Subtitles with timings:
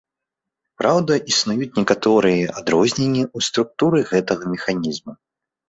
[0.81, 5.11] Праўда, існуюць некаторыя адрозненні ў структуры гэтага механізму.